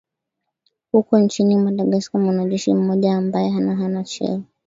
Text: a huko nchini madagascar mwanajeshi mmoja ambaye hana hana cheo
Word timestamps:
a 0.87 0.89
huko 0.97 1.19
nchini 1.19 1.55
madagascar 1.55 2.21
mwanajeshi 2.21 2.73
mmoja 2.73 3.13
ambaye 3.17 3.49
hana 3.49 3.75
hana 3.75 4.03
cheo 4.03 4.41